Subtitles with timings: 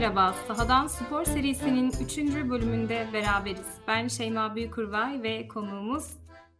[0.00, 0.34] Merhaba.
[0.48, 2.18] Sahadan Spor serisinin 3.
[2.50, 3.66] bölümünde beraberiz.
[3.88, 6.04] Ben Şeyma Büyükurvay ve konuğumuz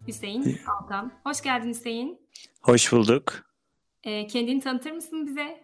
[0.06, 1.12] Hüseyin Alkan.
[1.24, 2.28] Hoş geldin Hüseyin.
[2.62, 3.44] Hoş bulduk.
[4.04, 5.60] Ee, kendini tanıtır mısın bize?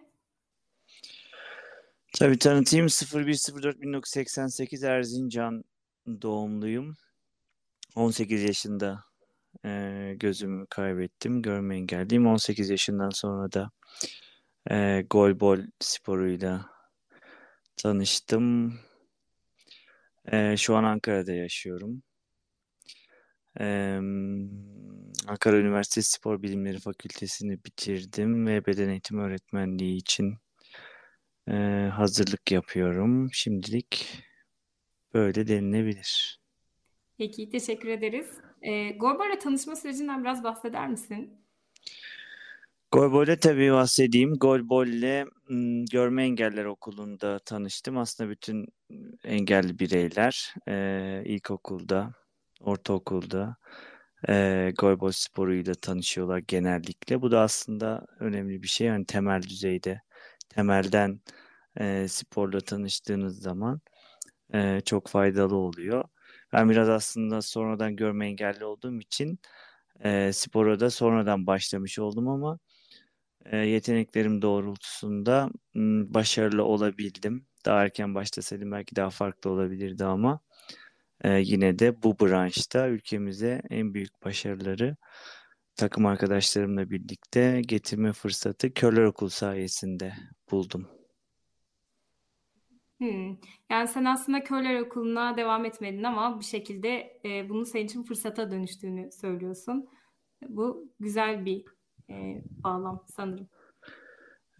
[2.19, 2.87] Tabii tanıtayım.
[2.87, 5.63] 0104-1988 Erzincan
[6.21, 6.97] doğumluyum.
[7.95, 9.03] 18 yaşında
[9.65, 11.41] e, gözümü kaybettim.
[11.41, 12.27] Görme engelliyim.
[12.27, 13.71] 18 yaşından sonra da
[14.71, 16.76] e, golbol sporuyla
[17.77, 18.79] tanıştım.
[20.31, 22.03] E, şu an Ankara'da yaşıyorum.
[23.59, 23.65] E,
[25.27, 30.37] Ankara Üniversitesi Spor Bilimleri Fakültesini bitirdim ve beden eğitimi öğretmenliği için
[31.47, 31.53] e,
[31.93, 33.29] hazırlık yapıyorum.
[33.33, 34.23] Şimdilik
[35.13, 36.39] böyle denilebilir.
[37.17, 38.27] Peki, teşekkür ederiz.
[38.61, 41.41] E, Golbol'le tanışma sürecinden biraz bahseder misin?
[42.91, 44.33] Golbol'e tabii bahsedeyim.
[44.33, 45.25] Golbol'le
[45.91, 47.97] Görme Engeller Okulu'nda tanıştım.
[47.97, 48.65] Aslında bütün
[49.23, 52.13] engelli bireyler e, ilkokulda,
[52.61, 53.57] ortaokulda
[54.29, 57.21] e, golbol sporuyla tanışıyorlar genellikle.
[57.21, 58.87] Bu da aslında önemli bir şey.
[58.87, 60.01] Yani temel düzeyde,
[60.49, 61.21] temelden
[61.79, 63.81] e, sporla tanıştığınız zaman
[64.53, 66.03] e, çok faydalı oluyor.
[66.53, 69.39] Ben biraz aslında sonradan görme engelli olduğum için
[70.03, 72.59] e, spora da sonradan başlamış oldum ama
[73.55, 75.49] yeteneklerim doğrultusunda
[76.13, 77.45] başarılı olabildim.
[77.65, 80.39] Daha erken başlasaydım belki daha farklı olabilirdi ama
[81.23, 84.95] e, yine de bu branşta ülkemize en büyük başarıları
[85.75, 90.13] takım arkadaşlarımla birlikte getirme fırsatı Körler Okul sayesinde
[90.51, 90.87] buldum.
[92.97, 93.37] Hmm.
[93.69, 98.51] Yani sen aslında Körler Okulu'na devam etmedin ama bir şekilde e, bunun senin için fırsata
[98.51, 99.89] dönüştüğünü söylüyorsun.
[100.47, 101.65] Bu güzel bir
[102.09, 103.47] e, bağlam sanırım.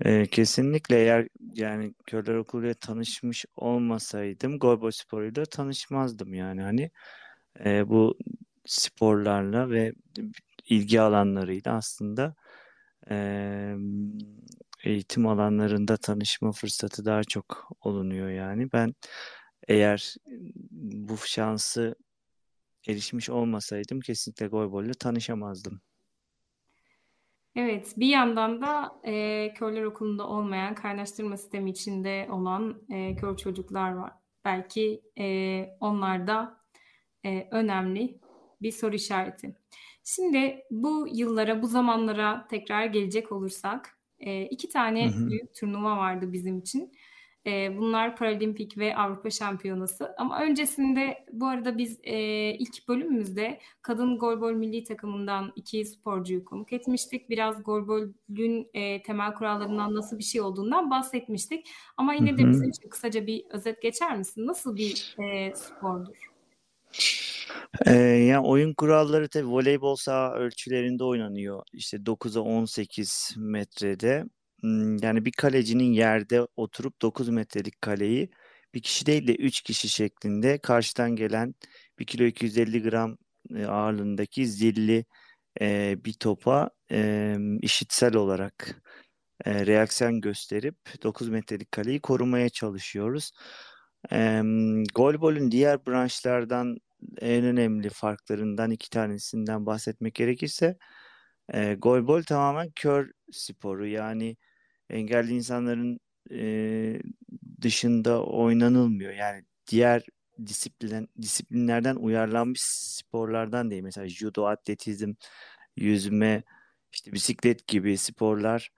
[0.05, 6.91] E, kesinlikle eğer yani Körler Okulu'yla tanışmış olmasaydım Golbol sporuyla tanışmazdım yani hani
[7.65, 8.17] e, bu
[8.65, 9.93] sporlarla ve
[10.69, 12.35] ilgi alanlarıyla aslında
[13.09, 13.75] e,
[14.83, 18.71] eğitim alanlarında tanışma fırsatı daha çok olunuyor yani.
[18.73, 18.95] Ben
[19.67, 20.15] eğer
[20.71, 21.95] bu şansı
[22.87, 25.81] erişmiş olmasaydım kesinlikle Golbol ile tanışamazdım.
[27.57, 33.93] Evet, bir yandan da e, körler okulunda olmayan, kaynaştırma sistemi içinde olan e, kör çocuklar
[33.93, 34.13] var.
[34.45, 36.61] Belki e, onlar da
[37.25, 38.19] e, önemli
[38.61, 39.55] bir soru işareti.
[40.03, 45.29] Şimdi bu yıllara, bu zamanlara tekrar gelecek olursak, e, iki tane Hı hı.
[45.29, 46.91] büyük turnuva vardı bizim için.
[47.47, 50.15] E, bunlar Paralimpik ve Avrupa Şampiyonası.
[50.17, 52.17] Ama öncesinde bu arada biz e,
[52.53, 57.29] ilk bölümümüzde kadın golbol milli takımından iki sporcuyu konuk etmiştik.
[57.29, 61.69] Biraz golbolün e, temel kurallarından nasıl bir şey olduğundan bahsetmiştik.
[61.97, 64.47] Ama yine de bizim için kısaca bir özet geçer misin?
[64.47, 66.31] Nasıl bir e, spordur?
[67.85, 71.63] Ee, yani oyun kuralları tabii voleybol saha ölçülerinde oynanıyor.
[71.73, 74.25] İşte 9'a 18 metrede.
[75.01, 78.29] Yani bir kalecinin yerde oturup 9 metrelik kaleyi
[78.73, 81.55] bir kişi değil de 3 kişi şeklinde karşıdan gelen
[81.99, 83.17] 1 kilo 250 gram
[83.67, 85.05] ağırlığındaki zilli
[85.61, 88.81] e, bir topa e, işitsel olarak
[89.45, 93.31] e, reaksiyon gösterip 9 metrelik kaleyi korumaya çalışıyoruz.
[94.11, 94.41] E,
[94.95, 96.77] golbolün diğer branşlardan
[97.21, 100.77] en önemli farklarından iki tanesinden bahsetmek gerekirse
[101.53, 104.37] e, golbol tamamen kör sporu yani
[104.89, 105.99] engelli insanların
[106.31, 106.99] e,
[107.61, 109.13] dışında oynanılmıyor.
[109.13, 110.03] Yani diğer
[110.45, 113.83] disiplin, disiplinlerden uyarlanmış sporlardan değil.
[113.83, 115.13] Mesela judo, atletizm,
[115.75, 116.43] yüzme,
[116.93, 118.69] işte bisiklet gibi sporlar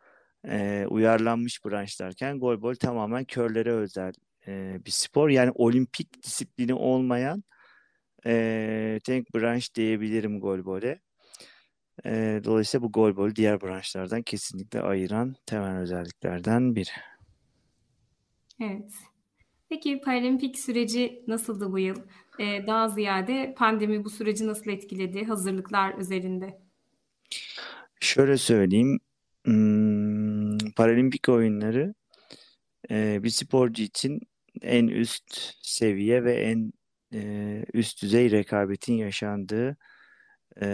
[0.48, 4.14] e, uyarlanmış branşlarken golbol tamamen körlere özel
[4.48, 5.30] e, bir spor.
[5.30, 7.44] Yani olimpik disiplini olmayan
[8.26, 11.00] e, tek branş diyebilirim golbole.
[12.06, 16.90] E, dolayısıyla bu golbol diğer branşlardan kesinlikle ayıran temel özelliklerden biri.
[18.62, 18.92] Evet.
[19.69, 21.96] Peki Paralimpik süreci nasıldı bu yıl?
[22.40, 26.62] E, daha ziyade pandemi bu süreci nasıl etkiledi hazırlıklar üzerinde?
[28.00, 29.00] Şöyle söyleyeyim,
[29.46, 31.94] hmm, Paralimpik oyunları
[32.92, 34.19] e, bir sporcu için
[34.62, 36.74] en üst seviye ve en
[37.13, 39.78] e, üst düzey rekabetin yaşandığı
[40.62, 40.68] e,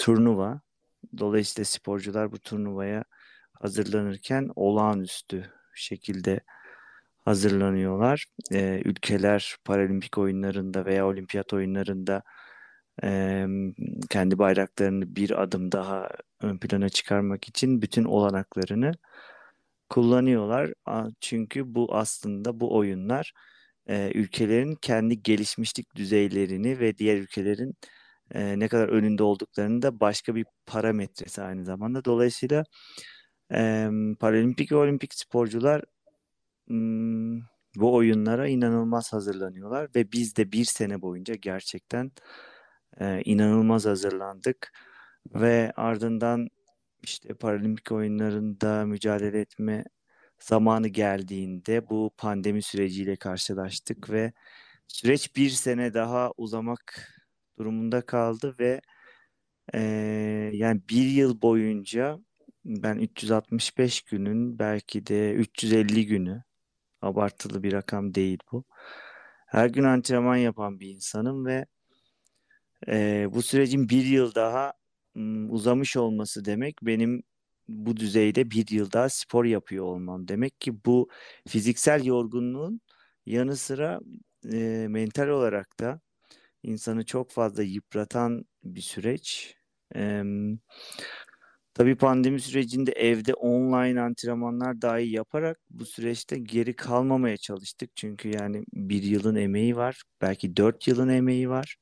[0.00, 0.60] turnuva.
[1.18, 3.04] Dolayısıyla sporcular bu turnuvaya
[3.52, 6.40] hazırlanırken olağanüstü şekilde
[7.24, 8.26] hazırlanıyorlar.
[8.52, 12.22] E, ülkeler paralimpik oyunlarında veya olimpiyat oyunlarında
[13.04, 13.46] e,
[14.10, 16.08] kendi bayraklarını bir adım daha
[16.40, 18.92] ön plana çıkarmak için bütün olanaklarını
[19.90, 20.72] kullanıyorlar.
[21.20, 23.32] Çünkü bu aslında bu oyunlar
[23.88, 27.74] e, ülkelerin kendi gelişmişlik düzeylerini ve diğer ülkelerin
[28.30, 32.04] e, ne kadar önünde olduklarını da başka bir parametresi aynı zamanda.
[32.04, 32.64] Dolayısıyla
[33.54, 33.90] e,
[34.20, 35.82] paralimpik ve olimpik sporcular
[36.68, 37.40] m,
[37.76, 42.12] bu oyunlara inanılmaz hazırlanıyorlar ve biz de bir sene boyunca gerçekten
[43.00, 44.72] e, inanılmaz hazırlandık
[45.34, 46.48] ve ardından
[47.02, 49.84] işte paralimpik oyunlarında mücadele etme
[50.38, 54.32] zamanı geldiğinde bu pandemi süreciyle karşılaştık ve
[54.88, 57.10] süreç bir sene daha uzamak
[57.58, 58.80] durumunda kaldı ve
[59.74, 59.80] e,
[60.52, 62.18] yani bir yıl boyunca
[62.64, 66.42] ben 365 günün belki de 350 günü
[67.02, 68.64] abartılı bir rakam değil bu.
[69.46, 71.66] Her gün antrenman yapan bir insanım ve
[72.88, 74.72] e, bu sürecin bir yıl daha
[75.48, 77.22] uzamış olması demek benim
[77.68, 81.08] bu düzeyde bir yıl daha spor yapıyor olmam demek ki bu
[81.48, 82.80] fiziksel yorgunluğun
[83.26, 84.00] yanı sıra
[84.52, 86.00] e, mental olarak da
[86.64, 89.56] insanı çok fazla yıpratan bir süreç.
[89.96, 90.22] E,
[91.74, 97.90] tabii pandemi sürecinde evde online antrenmanlar dahi yaparak bu süreçte geri kalmamaya çalıştık.
[97.96, 101.76] Çünkü yani bir yılın emeği var, belki dört yılın emeği var.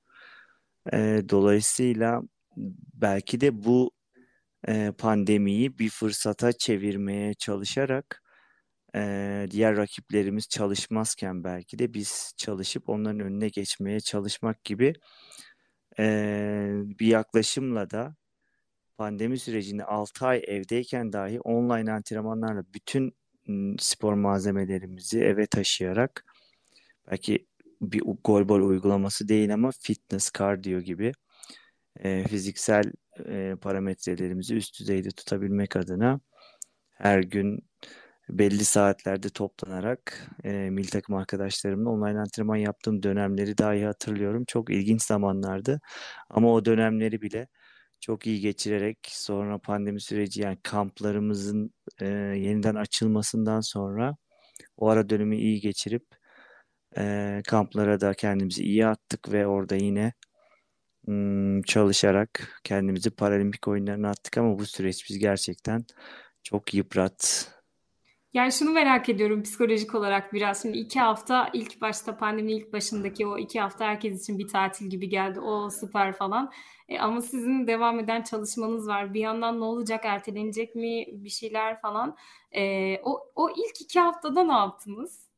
[0.93, 2.23] E, dolayısıyla
[2.95, 3.91] belki de bu
[4.69, 8.22] e, pandemiyi bir fırsata çevirmeye çalışarak
[8.97, 14.95] e, diğer rakiplerimiz çalışmazken belki de biz çalışıp onların önüne geçmeye çalışmak gibi
[15.99, 16.05] e,
[17.01, 18.17] bir yaklaşımla da
[18.99, 23.15] pandemi sürecinde 6 ay evdeyken dahi online antrenmanlarla bütün
[23.79, 26.25] spor malzemelerimizi eve taşıyarak
[27.11, 27.47] belki
[27.83, 31.13] bir gol bol uygulaması değil ama fitness, kardiyo gibi
[32.01, 32.85] e, fiziksel
[33.27, 36.21] e, parametrelerimizi üst düzeyde tutabilmek adına
[36.91, 37.61] her gün
[38.39, 44.45] belli saatlerde toplanarak e, milli takım arkadaşlarımla online antrenman yaptığım dönemleri dahi hatırlıyorum.
[44.49, 45.81] Çok ilginç zamanlardı
[46.31, 47.49] ama o dönemleri bile
[48.01, 54.17] çok iyi geçirerek sonra pandemi süreci yani kamplarımızın e, yeniden açılmasından sonra
[54.77, 56.05] o ara dönemi iyi geçirip
[56.99, 60.13] e, kamplara da kendimizi iyi attık ve orada yine
[61.67, 65.85] çalışarak kendimizi paralimpik oyunlarına attık ama bu süreç biz gerçekten
[66.43, 67.49] çok yıprat.
[68.35, 70.63] Yani şunu merak ediyorum psikolojik olarak biraz.
[70.63, 74.87] Şimdi iki hafta ilk başta pandemi ilk başındaki o iki hafta herkes için bir tatil
[74.87, 75.41] gibi geldi.
[75.41, 76.53] O süper falan.
[76.89, 79.15] E, ama sizin devam eden çalışmanız var.
[79.15, 80.05] Bir yandan ne olacak?
[80.05, 81.07] Ertelenecek mi?
[81.13, 82.17] Bir şeyler falan.
[82.53, 85.33] E, o, o ilk iki haftada ne yaptınız?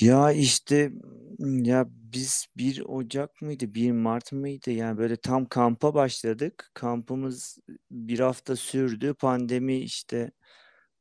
[0.00, 0.92] Ya işte
[1.38, 4.70] ya biz 1 Ocak mıydı, 1 Mart mıydı?
[4.70, 6.70] Yani böyle tam kampa başladık.
[6.74, 7.58] Kampımız
[7.90, 9.14] bir hafta sürdü.
[9.14, 10.30] Pandemi işte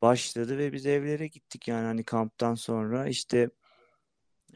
[0.01, 3.49] başladı ve biz evlere gittik yani hani kamptan sonra işte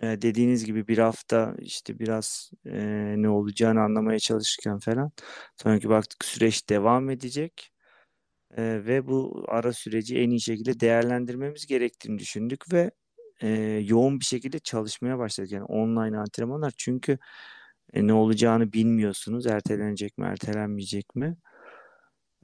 [0.02, 2.80] e, dediğiniz gibi bir hafta işte biraz e,
[3.18, 5.12] ne olacağını anlamaya çalışırken falan
[5.58, 7.72] sonraki baktık süreç devam edecek
[8.58, 12.92] E, ve bu ara süreci en iyi şekilde değerlendirmemiz gerektiğini düşündük ve
[13.42, 13.50] e,
[13.88, 15.52] yoğun bir şekilde çalışmaya başladık.
[15.52, 17.18] Yani online antrenmanlar çünkü
[17.94, 19.48] e, ne olacağını bilmiyorsunuz.
[19.48, 21.38] Ertelenecek mi, ertelenmeyecek mi?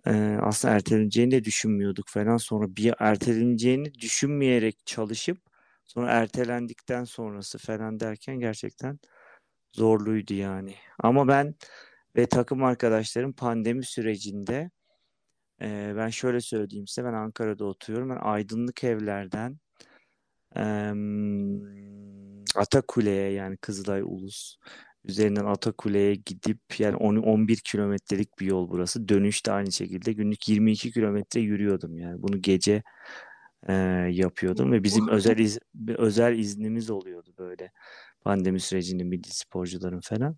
[0.07, 2.37] E, aslında erteleneceğini de düşünmüyorduk falan.
[2.37, 5.37] Sonra bir erteleneceğini düşünmeyerek çalışıp
[5.85, 8.99] sonra ertelendikten sonrası falan derken gerçekten
[9.73, 10.75] zorluydu yani.
[10.99, 11.55] Ama ben
[12.15, 14.71] ve takım arkadaşlarım pandemi sürecinde
[15.61, 18.09] e, ben şöyle söyleyeyim size ben Ankara'da oturuyorum.
[18.09, 19.59] Ben aydınlık evlerden
[22.55, 24.55] Atakule'ye yani Kızılay Ulus
[25.07, 29.09] üzerinden Atakule'ye gidip yani 10 11 kilometrelik bir yol burası.
[29.09, 32.21] Dönüş de aynı şekilde günlük 22 kilometre yürüyordum yani.
[32.21, 32.83] Bunu gece
[33.67, 33.73] e,
[34.11, 35.59] yapıyordum ve bizim özel iz,
[35.97, 37.71] özel iznimiz oluyordu böyle
[38.21, 40.37] pandemi sürecinde milli sporcuların falan.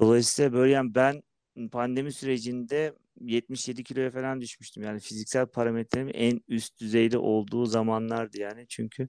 [0.00, 1.22] Dolayısıyla böyle yani ben
[1.72, 4.82] pandemi sürecinde 77 kiloya falan düşmüştüm.
[4.82, 8.66] Yani fiziksel parametremin en üst düzeyde olduğu zamanlardı yani.
[8.68, 9.08] Çünkü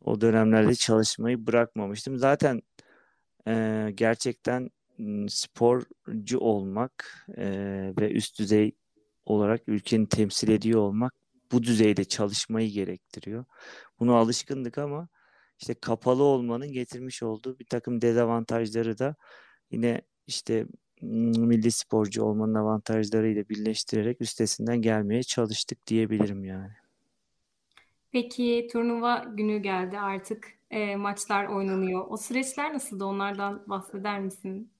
[0.00, 2.18] o dönemlerde çalışmayı bırakmamıştım.
[2.18, 2.62] Zaten
[3.48, 4.70] e, gerçekten
[5.28, 7.46] sporcu olmak e,
[8.00, 8.72] ve üst düzey
[9.24, 11.14] olarak ülkeni temsil ediyor olmak
[11.52, 13.44] bu düzeyde çalışmayı gerektiriyor.
[14.00, 15.08] Bunu alışkındık ama
[15.58, 19.14] işte kapalı olmanın getirmiş olduğu bir takım dezavantajları da
[19.70, 20.66] yine işte
[21.02, 26.72] milli sporcu olmanın avantajlarıyla birleştirerek üstesinden gelmeye çalıştık diyebilirim yani.
[28.12, 32.04] Peki turnuva günü geldi artık e, maçlar oynanıyor.
[32.08, 33.04] O süreçler nasıldı?
[33.04, 34.72] Onlardan bahseder misin?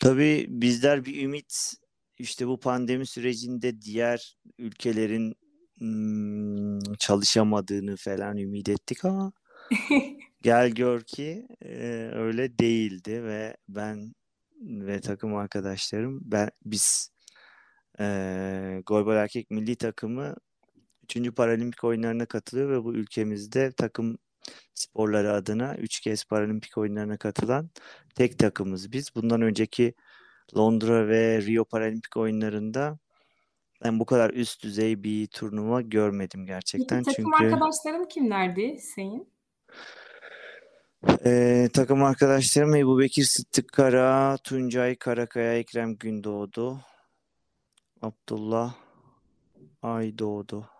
[0.00, 1.74] Tabii bizler bir ümit
[2.18, 5.34] işte bu pandemi sürecinde diğer ülkelerin
[5.78, 9.32] hmm, çalışamadığını falan ümit ettik ama
[10.42, 14.14] gel gör ki e, öyle değildi ve ben
[14.60, 17.10] ve takım arkadaşlarım ben biz
[18.00, 20.34] e, Golbol Erkek Milli Takımı
[21.16, 21.34] 3.
[21.34, 24.18] Paralimpik oyunlarına katılıyor ve bu ülkemizde takım
[24.74, 27.70] sporları adına 3 kez paralimpik oyunlarına katılan
[28.14, 29.14] tek takımız biz.
[29.14, 29.94] Bundan önceki
[30.56, 32.98] Londra ve Rio Paralimpik oyunlarında
[33.84, 37.04] ben bu kadar üst düzey bir turnuva görmedim gerçekten.
[37.04, 39.28] Peki takım Çünkü arkadaşların kimlerdi senin?
[41.24, 46.80] e, takım arkadaşlarım Ebu Bekir Sıddık Kara, Tuncay Karakaya, Ekrem Gündoğdu,
[48.02, 48.74] Abdullah
[49.82, 50.70] Aydoğdu.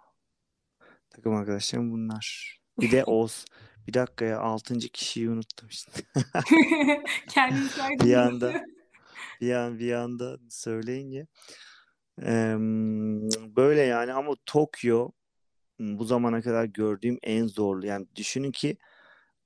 [1.11, 2.59] Takım arkadaşlarım bunlar.
[2.80, 3.44] Bir de Oğuz.
[3.87, 5.92] Bir dakika ya altıncı kişiyi unuttum işte.
[7.28, 7.68] Kendini
[8.04, 8.64] bir anda
[9.40, 11.26] bir an bir anda söyleyince
[12.23, 12.56] Eee,
[13.56, 15.11] böyle yani ama Tokyo
[15.80, 17.87] bu zamana kadar gördüğüm en zorlu.
[17.87, 18.76] Yani düşünün ki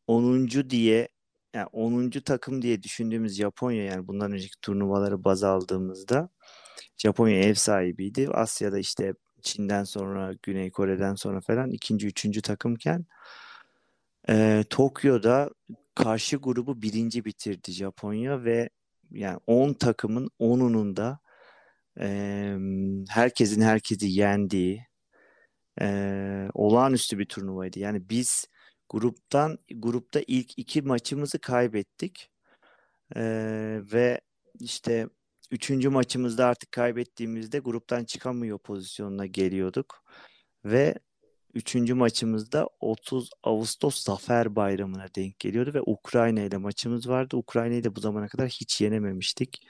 [0.06, 0.70] 10.
[0.70, 1.08] diye
[1.54, 2.10] yani 10.
[2.10, 6.28] takım diye düşündüğümüz Japonya yani bundan önceki turnuvaları baz aldığımızda
[6.98, 8.28] Japonya ev sahibiydi.
[8.28, 13.06] Asya'da işte Çin'den sonra Güney Kore'den sonra falan ikinci, üçüncü takımken
[14.28, 15.50] e, Tokyo'da
[15.94, 18.70] karşı grubu birinci bitirdi Japonya ve
[19.10, 21.20] yani 10 takımın 10'unun da
[22.00, 22.56] e,
[23.08, 24.86] herkesin herkesi yendiği
[25.80, 27.78] e, olağanüstü bir turnuvaydı.
[27.78, 28.46] Yani biz
[28.88, 32.30] gruptan grupta ilk iki maçımızı kaybettik
[33.16, 33.22] e,
[33.92, 34.20] ve
[34.60, 35.08] işte
[35.52, 40.04] üçüncü maçımızda artık kaybettiğimizde gruptan çıkamıyor pozisyonuna geliyorduk
[40.64, 40.94] ve
[41.54, 47.36] üçüncü maçımızda 30 Ağustos Zafer Bayramı'na denk geliyordu ve Ukrayna ile maçımız vardı.
[47.36, 49.66] Ukrayna'yı da bu zamana kadar hiç yenememiştik.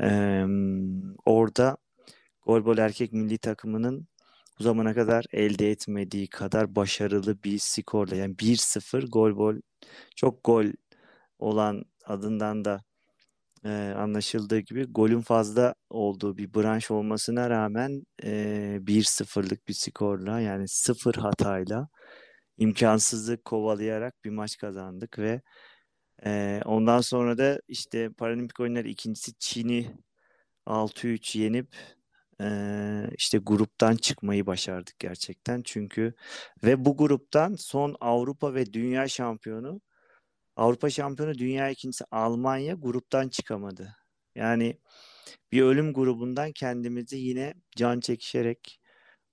[0.00, 0.44] Ee,
[1.24, 1.76] orada
[2.46, 4.08] Golbol erkek milli takımının
[4.58, 9.56] bu zamana kadar elde etmediği kadar başarılı bir skorla yani 1-0 Golbol
[10.16, 10.66] çok gol
[11.38, 12.85] olan adından da
[13.66, 18.30] e, anlaşıldığı gibi golün fazla olduğu bir branş olmasına rağmen e,
[18.86, 21.88] 1-0'lık bir skorla yani sıfır hatayla
[22.58, 25.42] imkansızlık kovalayarak bir maç kazandık ve
[26.26, 29.96] e, ondan sonra da işte Paralimpik oyunları ikincisi Çin'i
[30.66, 31.76] 6-3 yenip
[32.40, 32.46] e,
[33.18, 35.62] işte gruptan çıkmayı başardık gerçekten.
[35.64, 36.14] Çünkü
[36.64, 39.80] ve bu gruptan son Avrupa ve Dünya şampiyonu
[40.56, 43.96] Avrupa şampiyonu dünya ikincisi Almanya gruptan çıkamadı.
[44.34, 44.78] Yani
[45.52, 48.80] bir ölüm grubundan kendimizi yine can çekişerek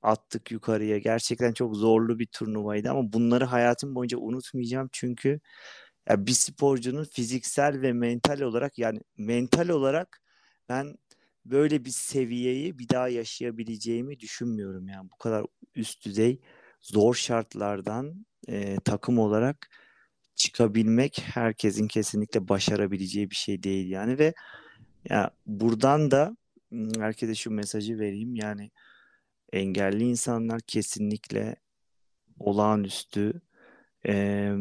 [0.01, 0.97] attık yukarıya.
[0.97, 5.39] Gerçekten çok zorlu bir turnuvaydı ama bunları hayatım boyunca unutmayacağım çünkü
[6.09, 10.21] ya bir sporcunun fiziksel ve mental olarak yani mental olarak
[10.69, 10.95] ben
[11.45, 16.41] böyle bir seviyeyi bir daha yaşayabileceğimi düşünmüyorum yani bu kadar üst düzey
[16.81, 19.69] zor şartlardan e, takım olarak
[20.35, 24.33] çıkabilmek herkesin kesinlikle başarabileceği bir şey değil yani ve
[25.09, 26.37] ya buradan da
[26.99, 28.71] herkese şu mesajı vereyim yani
[29.53, 31.55] engelli insanlar kesinlikle
[32.39, 33.41] olağanüstü
[34.07, 34.51] e,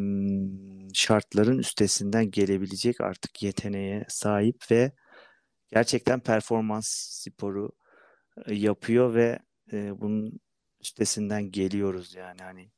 [0.95, 4.93] şartların üstesinden gelebilecek artık yeteneğe sahip ve
[5.71, 7.71] gerçekten performans sporu
[8.47, 9.39] yapıyor ve
[9.73, 10.41] e, bunun
[10.81, 12.43] üstesinden geliyoruz yani.
[12.43, 12.71] Hani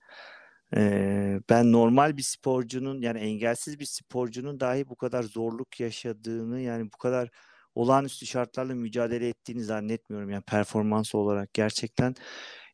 [0.77, 6.93] ee, ben normal bir sporcunun yani engelsiz bir sporcunun dahi bu kadar zorluk yaşadığını yani
[6.95, 7.31] bu kadar
[7.75, 10.31] olağanüstü şartlarla mücadele ettiğini zannetmiyorum.
[10.31, 12.15] Yani performans olarak gerçekten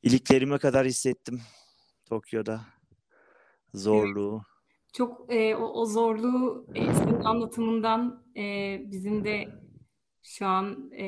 [0.02, 1.40] iliklerime kadar hissettim
[2.08, 2.60] Tokyo'da
[3.74, 4.42] zorluğu.
[4.92, 9.48] Çok e, o, o zorluğu e, senin anlatımından e, bizim de
[10.22, 11.06] şu an e,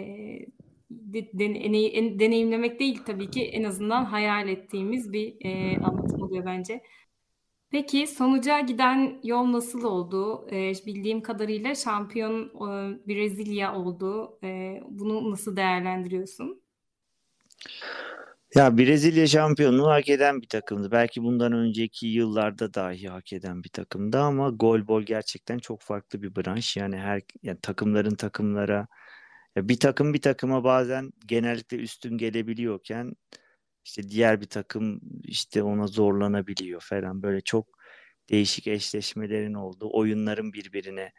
[0.91, 6.83] de, deney, deneyimlemek değil tabii ki en azından hayal ettiğimiz bir e, anlatım oluyor bence.
[7.71, 10.49] Peki sonuca giden yol nasıl oldu?
[10.53, 14.39] E, bildiğim kadarıyla şampiyon e, Brezilya oldu.
[14.43, 16.63] E, bunu nasıl değerlendiriyorsun?
[18.55, 20.91] Ya Brezilya şampiyonluğu hak eden bir takımdı.
[20.91, 26.37] Belki bundan önceki yıllarda dahi hak eden bir takımdı ama golbol gerçekten çok farklı bir
[26.37, 26.77] branş.
[26.77, 28.87] Yani her yani takımların takımlara
[29.57, 33.13] bir takım bir takıma bazen genellikle üstün gelebiliyorken
[33.85, 37.79] işte diğer bir takım işte ona zorlanabiliyor falan böyle çok
[38.31, 41.13] değişik eşleşmelerin olduğu, oyunların birbirine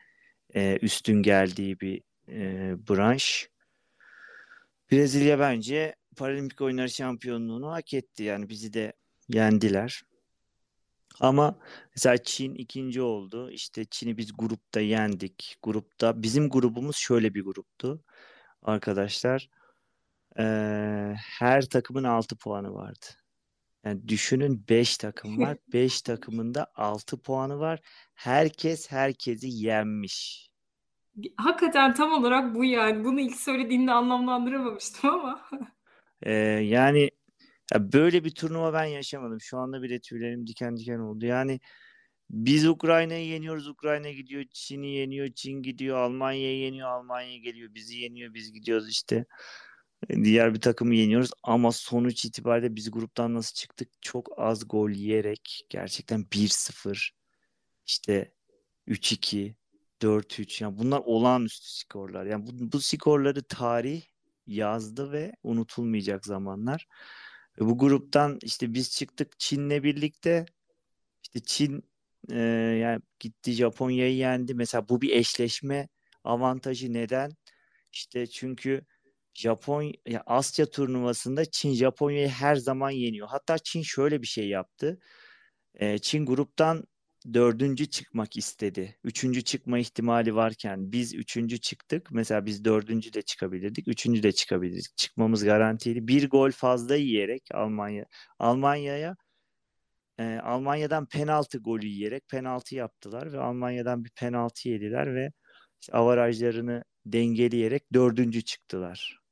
[0.55, 3.49] e, üstün geldiği bir e, branş.
[4.91, 8.23] Brezilya bence Paralimpik oyunları şampiyonluğunu hak etti.
[8.23, 8.93] Yani bizi de
[9.29, 10.03] yendiler.
[11.19, 11.59] Ama
[11.95, 13.51] mesela Çin ikinci oldu.
[13.51, 15.57] İşte Çin'i biz grupta yendik.
[15.63, 18.03] Grupta bizim grubumuz şöyle bir gruptu
[18.61, 19.49] arkadaşlar.
[20.39, 23.05] Ee, her takımın 6 puanı vardı.
[23.85, 25.57] Yani düşünün 5 takım var.
[25.73, 27.79] 5 takımında 6 puanı var.
[28.13, 30.49] Herkes herkesi yenmiş.
[31.37, 33.05] Hakikaten tam olarak bu yani.
[33.05, 35.41] Bunu ilk söylediğinde anlamlandıramamıştım ama.
[36.25, 37.09] Ee, yani
[37.73, 39.41] ya böyle bir turnuva ben yaşamadım.
[39.41, 41.25] Şu anda bile tüylerim diken diken oldu.
[41.25, 41.59] Yani
[42.29, 48.33] biz Ukrayna'yı yeniyoruz, Ukrayna gidiyor, Çin'i yeniyor, Çin gidiyor, Almanya'yı yeniyor, Almanya geliyor, bizi yeniyor,
[48.33, 49.25] biz gidiyoruz işte.
[50.09, 53.89] Diğer bir takımı yeniyoruz ama sonuç itibariyle biz gruptan nasıl çıktık?
[54.01, 57.09] Çok az gol yiyerek gerçekten 1-0
[57.85, 58.33] işte
[58.87, 59.55] 3-2
[60.01, 62.25] 4-3 yani bunlar olağanüstü skorlar.
[62.25, 64.01] Yani bu, bu skorları tarih
[64.47, 66.87] yazdı ve unutulmayacak zamanlar.
[67.59, 70.45] Ve bu gruptan işte biz çıktık Çin'le birlikte.
[71.23, 71.83] İşte Çin
[72.31, 72.39] e,
[72.81, 74.53] yani gitti Japonya'yı yendi.
[74.53, 75.87] Mesela bu bir eşleşme
[76.23, 77.31] avantajı neden?
[77.91, 78.85] İşte çünkü
[79.33, 83.27] Japon ya Asya turnuvasında Çin Japonya'yı her zaman yeniyor.
[83.27, 84.99] Hatta Çin şöyle bir şey yaptı.
[85.75, 86.83] E, Çin gruptan
[87.33, 88.97] dördüncü çıkmak istedi.
[89.03, 92.11] Üçüncü çıkma ihtimali varken biz üçüncü çıktık.
[92.11, 93.87] Mesela biz dördüncü de çıkabilirdik.
[93.87, 94.97] Üçüncü de çıkabilirdik.
[94.97, 96.07] Çıkmamız garantiydi.
[96.07, 98.05] Bir gol fazla yiyerek Almanya
[98.39, 99.15] Almanya'ya
[100.19, 105.31] e, Almanya'dan penaltı golü yiyerek penaltı yaptılar ve Almanya'dan bir penaltı yediler ve
[105.81, 109.22] işte avarajlarını dengeleyerek dördüncü çıktılar.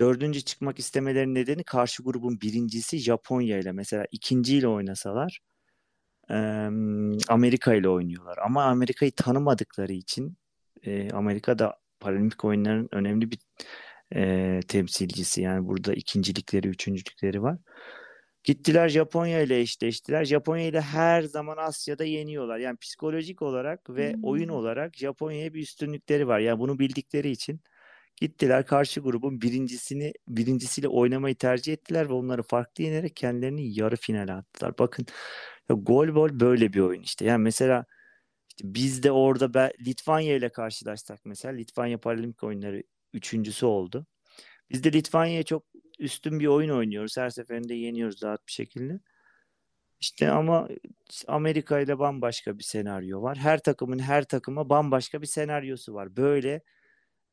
[0.00, 5.40] Dördüncü çıkmak istemelerinin nedeni karşı grubun birincisi Japonya ile mesela ikinciyle oynasalar
[7.28, 8.38] Amerika ile oynuyorlar.
[8.38, 10.36] Ama Amerika'yı tanımadıkları için
[10.82, 13.38] e, Amerika da Paralimpik oyunların önemli bir
[14.14, 15.42] e, temsilcisi.
[15.42, 17.58] Yani burada ikincilikleri, üçüncülükleri var.
[18.44, 20.24] Gittiler Japonya ile eşleştiler.
[20.24, 22.58] Japonya ile her zaman Asya'da yeniyorlar.
[22.58, 24.24] Yani psikolojik olarak ve hmm.
[24.24, 26.38] oyun olarak Japonya'ya bir üstünlükleri var.
[26.38, 27.60] Yani bunu bildikleri için
[28.20, 34.32] gittiler karşı grubun birincisini birincisiyle oynamayı tercih ettiler ve onları farklı yenerek kendilerini yarı finale
[34.32, 34.78] attılar.
[34.78, 35.06] Bakın
[35.70, 37.24] ya gol bol böyle bir oyun işte.
[37.24, 37.84] Yani mesela
[38.48, 44.06] işte biz de orada be, Litvanya ile karşılaşsak mesela Litvanya Paralimpik oyunları üçüncüsü oldu.
[44.70, 45.64] Biz de Litvanya'ya çok
[45.98, 47.16] üstün bir oyun oynuyoruz.
[47.16, 49.00] Her seferinde yeniyoruz rahat bir şekilde.
[50.00, 50.68] İşte ama
[51.28, 53.38] Amerika ile bambaşka bir senaryo var.
[53.38, 56.16] Her takımın her takıma bambaşka bir senaryosu var.
[56.16, 56.62] Böyle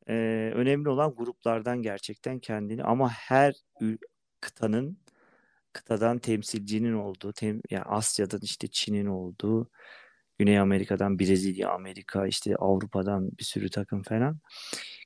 [0.09, 0.13] e,
[0.55, 3.53] önemli olan gruplardan gerçekten kendini ama her
[4.41, 4.97] kıtanın
[5.73, 9.69] kıtadan temsilcinin olduğu, tem, yani Asya'dan işte Çin'in olduğu,
[10.39, 14.39] Güney Amerika'dan Brezilya, Amerika, işte Avrupa'dan bir sürü takım falan.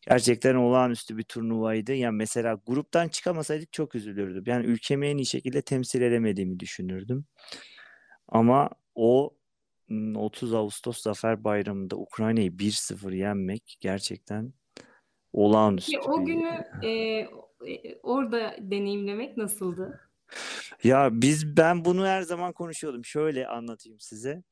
[0.10, 1.94] Gerçekten olağanüstü bir turnuvaydı.
[1.94, 4.44] Yani mesela gruptan çıkamasaydık çok üzülürdüm.
[4.46, 7.26] Yani ülkemi en iyi şekilde temsil edemediğimi düşünürdüm.
[8.28, 9.36] Ama o
[10.16, 14.54] 30 Ağustos Zafer Bayramı'nda Ukrayna'yı 1-0 yenmek gerçekten
[15.34, 15.92] olağanüstü.
[15.96, 17.28] Peki, o günü e,
[18.04, 20.00] orada deneyimlemek nasıldı?
[20.84, 23.06] Ya biz ben bunu her zaman konuşuyordum.
[23.06, 24.44] Şöyle anlatayım size.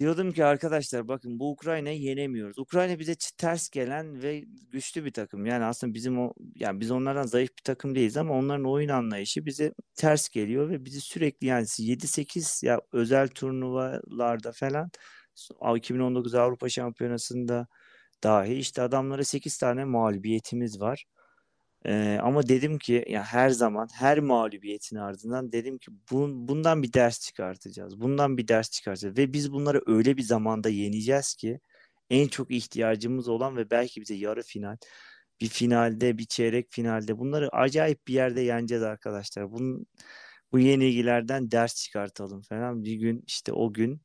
[0.00, 2.58] Diyordum ki arkadaşlar bakın bu Ukrayna'yı yenemiyoruz.
[2.58, 5.46] Ukrayna bize ters gelen ve güçlü bir takım.
[5.46, 9.46] Yani aslında bizim o yani biz onlardan zayıf bir takım değiliz ama onların oyun anlayışı
[9.46, 14.90] bize ters geliyor ve bizi sürekli yani 7-8 ya özel turnuvalarda falan
[15.76, 17.66] 2019 Avrupa Şampiyonası'nda
[18.24, 21.04] dahi işte adamlara 8 tane mağlubiyetimiz var.
[21.86, 26.92] Ee, ama dedim ki ya her zaman her mağlubiyetin ardından dedim ki bun, bundan bir
[26.92, 28.00] ders çıkartacağız.
[28.00, 31.60] Bundan bir ders çıkartacağız ve biz bunları öyle bir zamanda yeneceğiz ki
[32.10, 34.76] en çok ihtiyacımız olan ve belki bize yarı final,
[35.40, 39.52] bir finalde, bir çeyrek finalde bunları acayip bir yerde yeneceğiz arkadaşlar.
[39.52, 39.86] Bunun,
[40.52, 42.84] bu yenilgilerden ders çıkartalım falan.
[42.84, 44.00] Bir gün işte o gün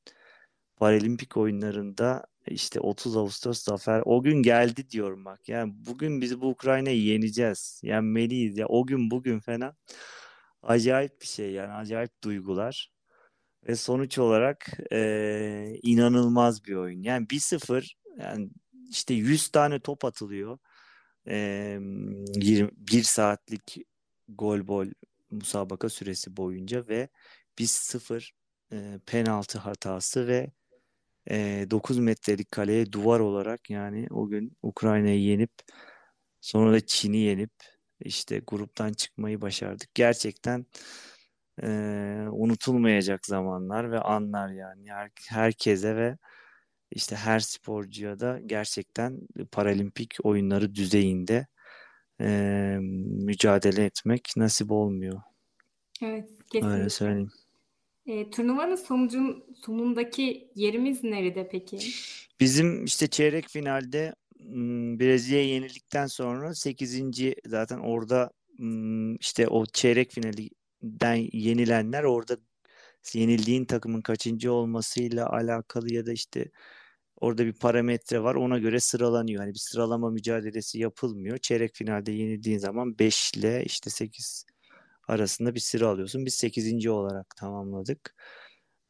[0.78, 5.50] Paralimpik oyunlarında işte 30 Ağustos zafer o gün geldi diyorum bak.
[5.50, 7.82] Yani bugün biz bu Ukrayna'yı yeneceğiz.
[7.84, 9.76] Yenmeliyiz ya o gün bugün falan.
[10.64, 12.94] Acayip bir şey yani acayip duygular.
[13.68, 17.02] Ve sonuç olarak e, inanılmaz bir oyun.
[17.04, 18.50] Yani 1-0 yani
[18.90, 20.58] işte 100 tane top atılıyor.
[21.28, 21.36] E,
[22.36, 23.78] 20, 1 saatlik
[24.28, 24.88] gol bol
[25.32, 27.10] musabaka süresi boyunca ve
[27.58, 28.32] 1-0
[28.74, 30.52] e, penaltı hatası ve
[31.32, 35.52] e, 9 metrelik kaleye duvar olarak yani o gün Ukrayna'yı yenip
[36.42, 37.52] sonra da Çin'i yenip
[38.00, 39.96] işte gruptan çıkmayı başardık.
[39.96, 40.66] Gerçekten
[41.64, 41.68] e,
[42.32, 46.18] unutulmayacak zamanlar ve anlar yani her, herkese ve
[46.92, 49.20] işte her sporcuya da gerçekten
[49.52, 51.48] paralimpik oyunları düzeyinde
[52.22, 52.78] e,
[53.26, 55.22] mücadele etmek nasip olmuyor.
[56.02, 56.90] Evet, Öyle kesinlikle.
[56.90, 57.32] söyleyeyim.
[58.06, 61.78] E, turnuvanın sonucun sonundaki yerimiz nerede peki?
[62.40, 64.16] Bizim işte çeyrek finalde
[65.00, 67.36] Brezilya'ya yenildikten sonra 8.
[67.46, 68.32] zaten orada
[69.20, 72.38] işte o çeyrek finalinden yenilenler orada
[73.14, 76.52] yenildiğin takımın kaçıncı olmasıyla alakalı ya da işte
[77.22, 79.42] orada bir parametre var ona göre sıralanıyor.
[79.42, 81.38] Hani bir sıralama mücadelesi yapılmıyor.
[81.38, 84.46] Çeyrek finalde yenildiğin zaman 5 ile işte 8
[85.08, 86.26] arasında bir sıra alıyorsun.
[86.26, 86.88] Biz 8.
[86.88, 88.16] olarak tamamladık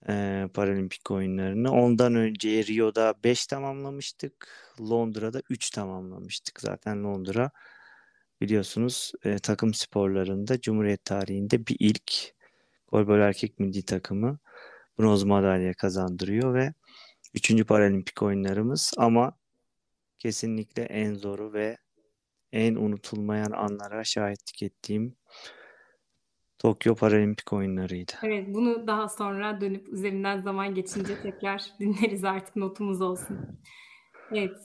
[0.09, 1.71] e, Paralimpik oyunlarını.
[1.71, 4.47] Ondan önce Rio'da 5 tamamlamıştık.
[4.79, 6.61] Londra'da 3 tamamlamıştık.
[6.61, 7.51] Zaten Londra
[8.41, 12.33] biliyorsunuz e, takım sporlarında Cumhuriyet tarihinde bir ilk
[12.91, 14.39] golbol erkek milli takımı
[14.99, 16.73] bronz madalya kazandırıyor ve
[17.33, 17.67] 3.
[17.67, 19.37] Paralimpik oyunlarımız ama
[20.19, 21.77] kesinlikle en zoru ve
[22.51, 25.15] en unutulmayan anlara şahitlik ettiğim
[26.59, 28.11] Tokyo Paralimpik oyunlarıydı.
[28.23, 33.37] Evet, bunu daha sonra dönüp üzerinden zaman geçince tekrar dinleriz artık notumuz olsun.
[34.31, 34.57] Evet,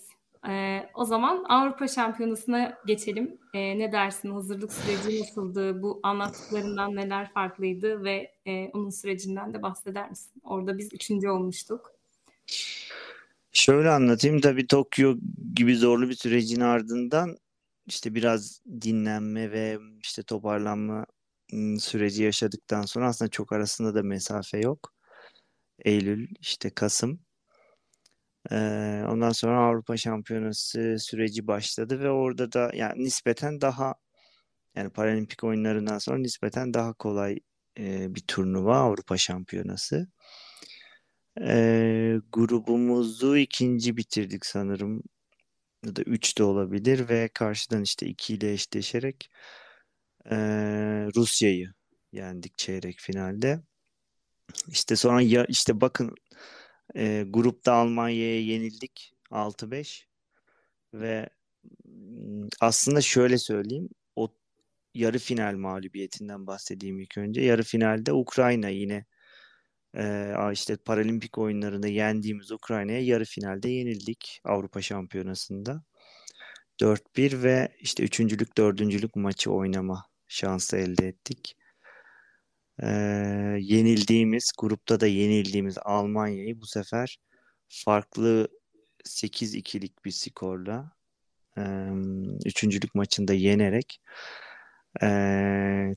[0.48, 3.38] e, o zaman Avrupa Şampiyonası'na geçelim.
[3.55, 4.31] E, ne dersin?
[4.31, 5.83] Hazırlık süreci nasıldı?
[5.83, 10.33] Bu anlattıklarından neler farklıydı ve e, onun sürecinden de bahseder misin?
[10.44, 11.92] Orada biz üçüncü olmuştuk.
[13.53, 14.40] Şöyle anlatayım.
[14.40, 15.16] Tabii Tokyo
[15.55, 17.37] gibi zorlu bir sürecin ardından
[17.87, 21.07] işte biraz dinlenme ve işte toparlanma
[21.81, 24.95] süreci yaşadıktan sonra aslında çok arasında da mesafe yok.
[25.85, 27.21] Eylül, işte Kasım.
[29.09, 33.95] Ondan sonra Avrupa Şampiyonası süreci başladı ve orada da yani nispeten daha
[34.77, 37.39] yani Paralimpik oyunlarından sonra nispeten daha kolay
[37.79, 40.09] bir turnuva Avrupa Şampiyonası.
[41.41, 45.03] Ee, grubumuzu ikinci bitirdik sanırım.
[45.87, 49.31] Ya da üç de olabilir ve karşıdan işte iki ile eşleşerek
[50.31, 50.37] e,
[51.17, 51.73] Rusya'yı
[52.12, 53.61] yendik çeyrek finalde.
[54.69, 56.14] İşte sonra ya işte bakın
[56.97, 60.07] e, grupta Almanya'ya yenildik 6-5
[60.95, 61.29] ve
[61.85, 64.29] m, aslında şöyle söyleyeyim o
[64.95, 67.41] yarı final mağlubiyetinden bahsedeyim ilk önce.
[67.41, 69.05] Yarı finalde Ukrayna yine
[69.97, 75.85] e, işte Paralimpik oyunlarında yendiğimiz Ukrayna'ya yarı finalde yenildik Avrupa Şampiyonası'nda.
[76.81, 81.57] 4-1 ve işte üçüncülük dördüncülük maçı oynama şansı elde ettik.
[82.83, 82.87] Ee,
[83.61, 87.19] yenildiğimiz grupta da yenildiğimiz Almanya'yı bu sefer
[87.69, 88.49] farklı
[89.05, 90.93] 8-2'lik bir skorla
[91.59, 91.62] e,
[92.47, 94.01] üçüncülük maçında yenerek
[95.03, 95.09] e,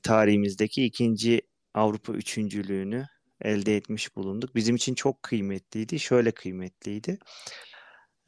[0.02, 1.42] tarihimizdeki ikinci
[1.74, 3.06] Avrupa üçüncülüğünü
[3.42, 4.54] elde etmiş bulunduk.
[4.54, 5.98] Bizim için çok kıymetliydi.
[5.98, 7.18] Şöyle kıymetliydi.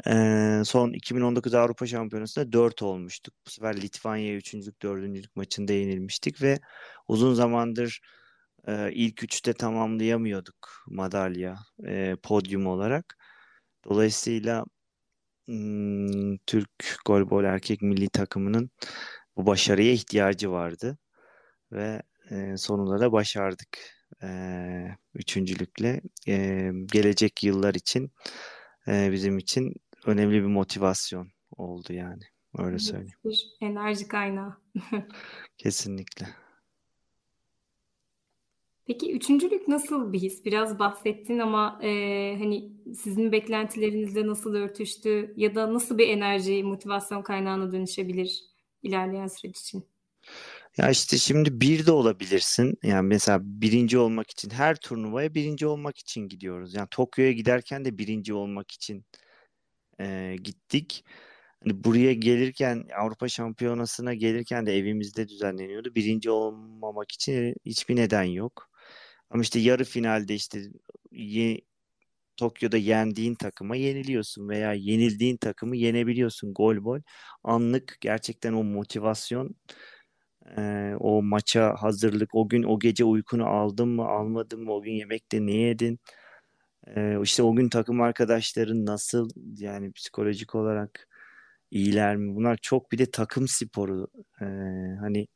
[0.07, 3.35] Ee, son 2019 Avrupa Şampiyonası'nda 4 olmuştuk.
[3.47, 4.55] Bu sefer Litvanya'ya 3.
[4.83, 5.37] 4.
[5.37, 6.59] maçında yenilmiştik ve
[7.09, 8.01] uzun zamandır
[8.69, 13.17] e, ilk üçte tamamlayamıyorduk madalya e, podyum olarak.
[13.85, 14.65] Dolayısıyla
[16.47, 16.71] Türk
[17.07, 18.71] golbol erkek milli takımının
[19.37, 20.99] bu başarıya ihtiyacı vardı
[21.73, 23.79] ve e, sonunda da başardık
[24.23, 24.29] e,
[25.15, 26.01] üçüncülükle.
[26.29, 28.13] E, gelecek yıllar için
[28.89, 29.75] e, bizim için
[30.07, 32.23] önemli bir motivasyon oldu yani.
[32.59, 33.15] Öyle söyleyeyim.
[33.25, 34.57] bir enerji kaynağı.
[35.59, 36.27] Kesinlikle.
[38.87, 40.45] Peki üçüncülük nasıl bir his?
[40.45, 41.89] Biraz bahsettin ama e,
[42.39, 48.43] hani sizin beklentilerinizle nasıl örtüştü ya da nasıl bir enerji, motivasyon kaynağına dönüşebilir
[48.83, 49.85] ilerleyen süreç için?
[50.77, 52.79] Ya işte şimdi bir de olabilirsin.
[52.83, 56.75] Yani mesela birinci olmak için her turnuvaya birinci olmak için gidiyoruz.
[56.75, 59.05] Yani Tokyo'ya giderken de birinci olmak için
[60.01, 61.05] e, gittik.
[61.65, 65.95] Hani buraya gelirken Avrupa Şampiyonası'na gelirken de evimizde düzenleniyordu.
[65.95, 68.71] Birinci olmamak için hiçbir neden yok.
[69.31, 70.61] Ama işte yarı finalde işte
[71.13, 71.61] ye-
[72.37, 77.01] Tokyo'da yendiğin takıma yeniliyorsun veya yenildiğin takımı yenebiliyorsun gol gol.
[77.45, 79.57] Anlık gerçekten o motivasyon,
[80.59, 84.93] e, o maça hazırlık, o gün o gece uykunu aldın mı almadın mı, o gün
[84.93, 85.99] yemekte ne yedin?
[86.97, 91.09] E, işte o gün takım arkadaşların nasıl yani psikolojik olarak
[91.71, 92.35] iyiler mi?
[92.37, 94.09] Bunlar çok bir de takım sporu.
[94.41, 94.45] E,
[95.01, 95.29] hani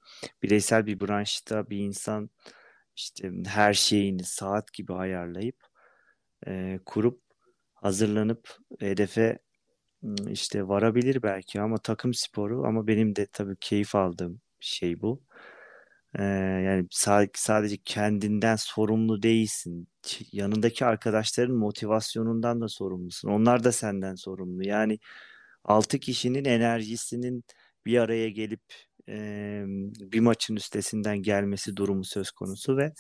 [0.43, 2.31] bireysel bir branşta bir insan
[2.97, 5.57] işte her şeyini saat gibi ayarlayıp
[6.47, 7.23] e, kurup
[7.75, 9.39] hazırlanıp hedefe
[10.31, 15.23] işte varabilir belki ama takım sporu ama benim de tabii keyif aldığım şey bu.
[16.19, 16.23] Ee,
[16.65, 19.89] yani sa- sadece kendinden sorumlu değilsin.
[20.33, 23.29] Yanındaki arkadaşların motivasyonundan da sorumlusun.
[23.29, 24.69] Onlar da senden sorumlu.
[24.69, 24.99] Yani
[25.65, 27.45] altı kişinin enerjisinin
[27.87, 28.63] bir araya gelip
[30.13, 32.93] bir maçın üstesinden gelmesi durumu söz konusu ve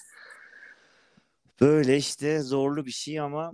[1.60, 3.52] böyle işte zorlu bir şey ama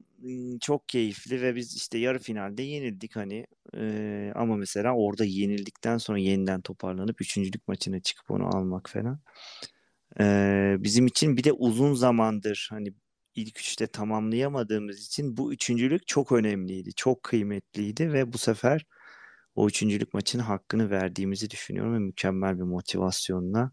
[0.60, 6.18] çok keyifli ve biz işte yarı finalde yenildik hani E, ama mesela orada yenildikten sonra
[6.18, 9.20] yeniden toparlanıp üçüncülük maçına çıkıp onu almak falan.
[10.20, 12.94] E, bizim için bir de uzun zamandır hani
[13.34, 18.86] ilk üçte tamamlayamadığımız için bu üçüncülük çok önemliydi, çok kıymetliydi ve bu sefer
[19.54, 23.72] o üçüncülük maçın hakkını verdiğimizi düşünüyorum ve mükemmel bir motivasyonla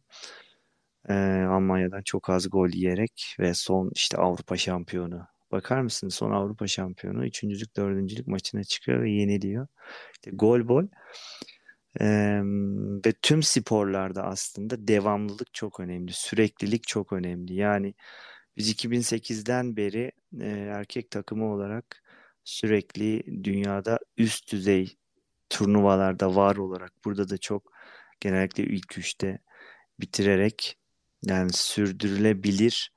[1.09, 1.13] e,
[1.49, 5.27] Almanya'dan çok az gol yiyerek ve son işte Avrupa şampiyonu.
[5.51, 9.67] Bakar mısın son Avrupa şampiyonu üçüncülük dördüncülük maçına çıkıyor ve yeniliyor.
[10.13, 10.83] İşte gol bol
[11.99, 12.05] E,
[13.05, 17.53] ve tüm sporlarda aslında devamlılık çok önemli, süreklilik çok önemli.
[17.53, 17.93] Yani
[18.57, 20.11] biz 2008'den beri
[20.41, 22.03] e, erkek takımı olarak
[22.43, 24.97] sürekli dünyada üst düzey
[25.49, 27.73] turnuvalarda var olarak burada da çok
[28.19, 29.39] genellikle ilk üçte
[29.99, 30.77] bitirerek
[31.25, 32.91] yani sürdürülebilir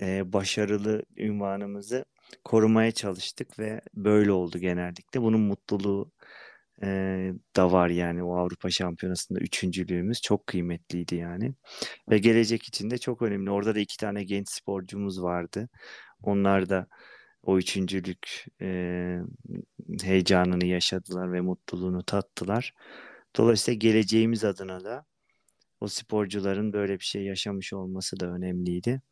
[0.00, 2.04] e, başarılı ünvanımızı
[2.44, 5.22] korumaya çalıştık ve böyle oldu genellikle.
[5.22, 6.12] Bunun mutluluğu
[6.82, 6.88] e,
[7.56, 11.54] da var yani o Avrupa Şampiyonası'nda üçüncülüğümüz çok kıymetliydi yani.
[12.10, 13.50] Ve gelecek için de çok önemli.
[13.50, 15.68] Orada da iki tane genç sporcumuz vardı.
[16.22, 16.86] Onlar da
[17.42, 19.18] o üçüncülük e,
[20.02, 22.74] heyecanını yaşadılar ve mutluluğunu tattılar.
[23.36, 25.04] Dolayısıyla geleceğimiz adına da
[25.80, 29.02] o sporcuların böyle bir şey yaşamış olması da önemliydi.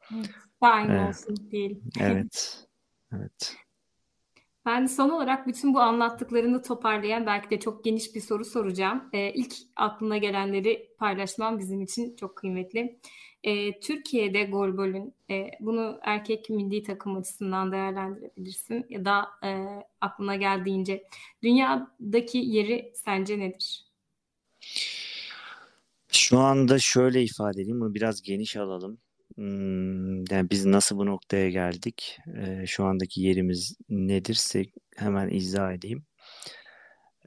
[0.63, 1.83] Daim Ee, olsun diyelim.
[2.01, 2.67] Evet,
[3.13, 3.57] evet.
[4.67, 9.11] Ben son olarak bütün bu anlattıklarını toparlayan belki de çok geniş bir soru soracağım.
[9.13, 12.99] Ee, ilk aklına gelenleri paylaşmam bizim için çok kıymetli.
[13.43, 19.67] Ee, Türkiye'de golbolün e, bunu erkek milli takım açısından değerlendirebilirsin ya da e,
[20.01, 21.05] aklına geldiğince
[21.43, 23.85] dünyadaki yeri sence nedir?
[26.15, 28.99] Şu anda şöyle ifade edeyim, bunu biraz geniş alalım.
[29.37, 32.19] Hmm, yani biz nasıl bu noktaya geldik?
[32.37, 34.65] Ee, şu andaki yerimiz nedirse
[34.97, 36.05] hemen izah edeyim.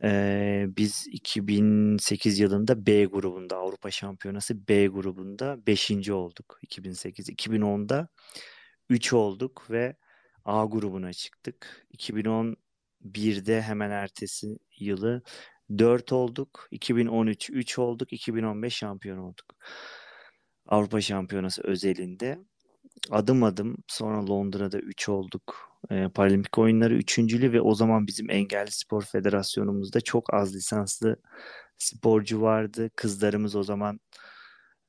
[0.04, 6.10] Ee, biz 2008 yılında B grubunda Avrupa Şampiyonası B grubunda 5.
[6.14, 7.30] olduk 2008.
[7.30, 8.08] 2010'da
[8.90, 9.96] 3 olduk ve
[10.46, 11.88] A grubuna çıktık.
[11.94, 15.24] 2011'de hemen ertesi yılı
[15.78, 16.68] 4 olduk.
[16.72, 18.14] 2013 3 olduk.
[18.14, 19.46] 2015 şampiyon olduk.
[20.68, 22.40] Avrupa Şampiyonası özelinde
[23.12, 25.70] adım adım sonra Londra'da 3 olduk.
[25.92, 31.18] E, Paralimpik oyunları üçüncülü ve o zaman bizim Engelli Spor Federasyonumuzda çok az lisanslı
[31.78, 32.90] sporcu vardı.
[32.96, 34.00] Kızlarımız o zaman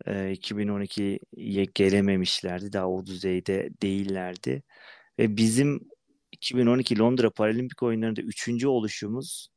[0.06, 2.72] e, 2012'ye gelememişlerdi.
[2.72, 4.62] Daha o düzeyde değillerdi.
[5.18, 5.80] Ve bizim
[6.32, 9.48] 2012 Londra Paralimpik oyunlarında üçüncü oluşumuz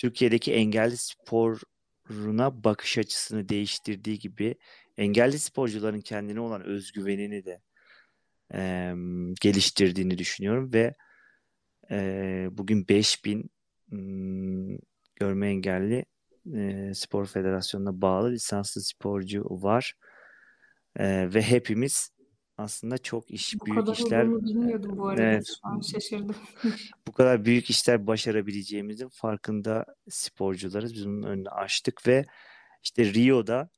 [0.00, 4.54] Türkiye'deki engelli sporuna bakış açısını değiştirdiği gibi
[4.96, 7.60] engelli sporcuların kendine olan özgüvenini de
[8.54, 8.92] e,
[9.40, 10.94] geliştirdiğini düşünüyorum ve
[11.90, 13.50] e, bugün 5000
[13.90, 14.78] m,
[15.16, 16.04] görme engelli
[16.56, 19.94] e, spor federasyonuna bağlı lisanslı sporcu var.
[20.96, 22.10] E, ve hepimiz
[22.60, 25.22] aslında çok iş Bu büyük kadar işler olduğunu bilmiyordum bu arada.
[25.22, 26.36] evet Şu an şaşırdım.
[27.06, 30.94] bu kadar büyük işler başarabileceğimizin farkında sporcularız.
[30.94, 32.24] Biz bunun önünü açtık ve
[32.82, 33.68] işte Rio'da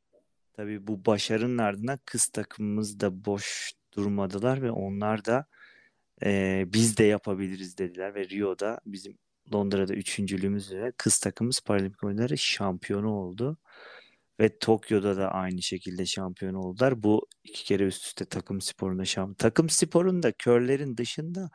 [0.53, 5.47] tabii bu başarının ardından kız takımımız da boş durmadılar ve onlar da
[6.25, 9.19] e, biz de yapabiliriz dediler ve Rio'da bizim
[9.55, 13.59] Londra'da üçüncülüğümüzle kız takımımız Paralimpik oyunları şampiyonu oldu.
[14.41, 17.03] Ve Tokyo'da da aynı şekilde şampiyon oldular.
[17.03, 19.35] Bu iki kere üst üste takım sporunda şampiyon.
[19.35, 21.51] Takım sporunda körlerin dışında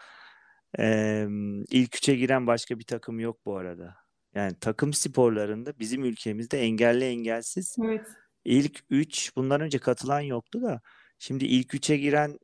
[0.79, 1.27] e,
[1.69, 3.95] ilk üçe giren başka bir takım yok bu arada.
[4.35, 8.07] Yani takım sporlarında bizim ülkemizde engelli engelsiz Evet.
[8.45, 10.81] ilk üç bundan önce katılan yoktu da
[11.19, 12.39] şimdi ilk üçe giren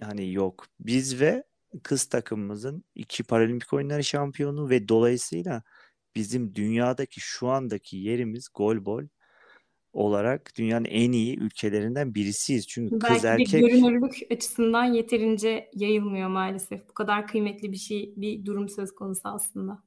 [0.00, 0.66] hani yok.
[0.80, 1.44] Biz ve
[1.82, 5.62] kız takımımızın iki paralimpik oyunları şampiyonu ve dolayısıyla
[6.16, 9.04] bizim dünyadaki şu andaki yerimiz golbol
[9.96, 12.68] olarak dünyanın en iyi ülkelerinden birisiyiz.
[12.68, 16.88] Çünkü kız Belki de erkek görünürlük açısından yeterince yayılmıyor maalesef.
[16.88, 19.82] Bu kadar kıymetli bir şey, bir durum söz konusu aslında.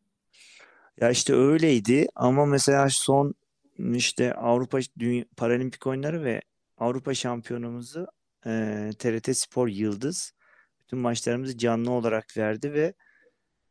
[1.01, 3.33] ya işte öyleydi ama mesela son
[3.93, 6.41] işte Avrupa Dünya, Paralimpik oyunları ve
[6.77, 8.07] Avrupa şampiyonumuzu
[8.45, 10.33] e, TRT Spor Yıldız
[10.79, 12.93] bütün maçlarımızı canlı olarak verdi ve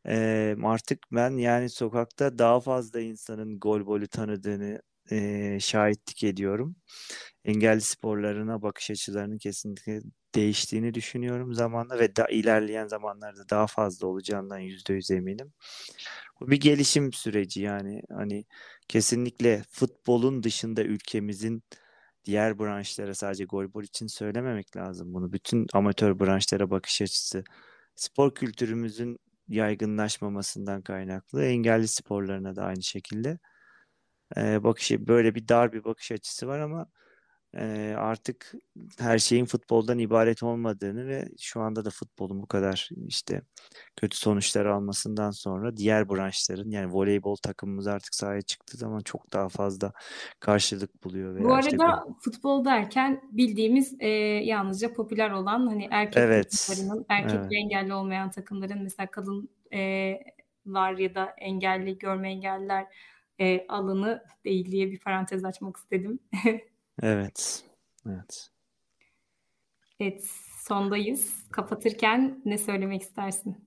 [0.07, 6.75] e, artık ben yani sokakta daha fazla insanın golbolü tanıdığını e, şahitlik ediyorum.
[7.45, 10.01] Engelli sporlarına bakış açılarının kesinlikle
[10.35, 15.53] değiştiğini düşünüyorum zamanla ve da ilerleyen zamanlarda daha fazla olacağından yüzde yüz eminim.
[16.39, 18.45] Bu bir gelişim süreci yani hani
[18.87, 21.63] kesinlikle futbolun dışında ülkemizin
[22.25, 25.33] diğer branşlara sadece golbol için söylememek lazım bunu.
[25.33, 27.43] Bütün amatör branşlara bakış açısı
[27.95, 33.39] spor kültürümüzün yaygınlaşmamasından kaynaklı engelli sporlarına da aynı şekilde
[34.37, 36.87] e, bakış böyle bir dar bir bakış açısı var ama
[37.57, 38.53] e, artık
[38.99, 43.41] her şeyin futboldan ibaret olmadığını ve şu anda da futbolun bu kadar işte
[43.95, 49.49] kötü sonuçlar almasından sonra diğer branşların yani voleybol takımımız artık sahaya çıktığı zaman çok daha
[49.49, 49.91] fazla
[50.39, 51.43] karşılık buluyor.
[51.43, 51.77] Bu arada işte
[52.21, 54.07] futbol derken bildiğimiz e,
[54.43, 57.51] yalnızca popüler olan hani erkek Evet, takımlarının erkek evet.
[57.51, 62.85] ve engelli olmayan takımların mesela kadınlar ya da engelli görme engelliler
[63.39, 66.19] e, alanı değil diye bir parantez açmak istedim.
[67.01, 67.63] Evet.
[68.07, 68.49] Evet.
[69.99, 70.25] Evet,
[70.67, 71.43] sondayız.
[71.51, 73.65] Kapatırken ne söylemek istersin?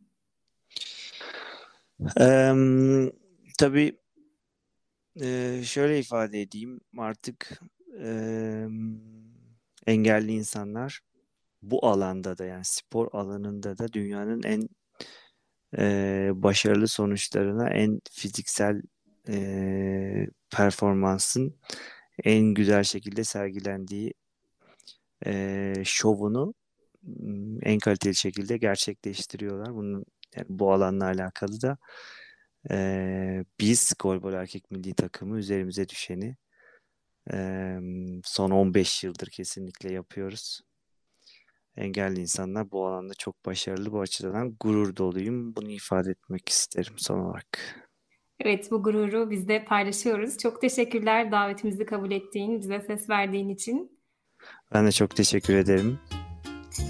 [2.17, 3.11] Em,
[3.59, 3.99] tabii
[5.23, 7.61] e, şöyle ifade edeyim artık
[7.99, 9.01] em,
[9.87, 11.01] engelli insanlar
[11.63, 14.69] bu alanda da yani spor alanında da dünyanın en
[15.79, 18.83] e, başarılı sonuçlarına en fiziksel
[19.29, 21.57] e, performansın
[22.25, 24.15] en güzel şekilde sergilendiği
[25.27, 26.55] e, şovunu
[27.63, 29.75] en kaliteli şekilde gerçekleştiriyorlar.
[29.75, 30.05] Bunun
[30.37, 31.79] yani bu alanla alakalı da
[32.71, 36.37] e, biz golbol erkek milli takımı üzerimize düşeni
[37.33, 37.37] e,
[38.25, 40.61] son 15 yıldır kesinlikle yapıyoruz.
[41.77, 43.93] Engelli insanlar bu alanda çok başarılı.
[43.93, 45.57] Bu açıdan gurur doluyum.
[45.57, 47.82] Bunu ifade etmek isterim son olarak.
[48.45, 50.39] Evet, bu gururu biz de paylaşıyoruz.
[50.39, 53.99] Çok teşekkürler davetimizi kabul ettiğin, bize ses verdiğin için.
[54.75, 55.99] Ben de çok teşekkür ederim.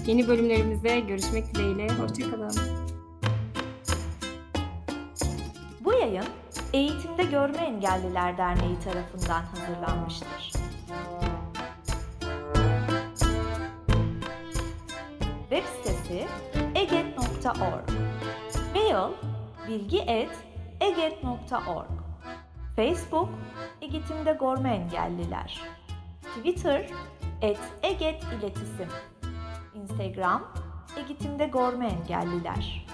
[0.07, 1.87] Yeni bölümlerimizde görüşmek dileğiyle.
[1.89, 2.51] Hoşçakalın.
[5.79, 6.25] Bu yayın
[6.73, 10.51] Eğitimde Görme Engelliler Derneği tarafından hazırlanmıştır.
[15.49, 16.27] Web sitesi
[16.75, 17.89] eget.org
[18.73, 19.13] Mail
[20.83, 21.87] bilgi.eget.org
[22.75, 23.29] Facebook
[23.81, 25.61] Eğitimde Görme Engelliler.
[26.37, 26.89] Twitter
[27.41, 28.89] et Eget İletisim
[29.73, 30.43] Instagram
[30.97, 32.85] Eğitimde Görme Engelliler